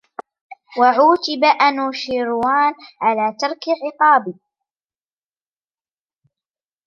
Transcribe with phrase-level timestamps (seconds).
[0.79, 3.63] وَعُوتِبَ أَنُوشِرْوَانَ عَلَى تَرْكِ
[3.93, 4.33] عِقَابِ